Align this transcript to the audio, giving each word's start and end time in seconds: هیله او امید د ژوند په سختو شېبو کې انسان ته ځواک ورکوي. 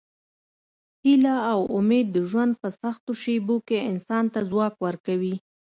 هیله 1.03 1.35
او 1.51 1.59
امید 1.77 2.07
د 2.11 2.17
ژوند 2.29 2.53
په 2.61 2.67
سختو 2.81 3.11
شېبو 3.21 3.55
کې 3.67 3.77
انسان 3.91 4.25
ته 4.33 4.39
ځواک 4.49 4.73
ورکوي. 4.85 5.35